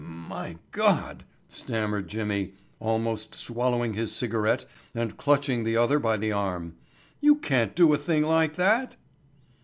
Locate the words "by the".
5.99-6.31